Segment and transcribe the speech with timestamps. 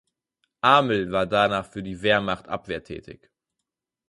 [0.63, 3.29] Ameln war danach für die Wehrmacht-Abwehr tätig.